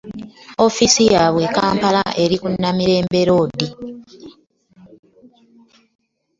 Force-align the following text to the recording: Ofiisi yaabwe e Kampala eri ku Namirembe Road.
Ofiisi 0.65 1.01
yaabwe 1.13 1.41
e 1.47 1.51
Kampala 1.55 2.01
eri 2.23 2.35
ku 2.41 2.47
Namirembe 2.61 3.21
Road. 3.29 3.59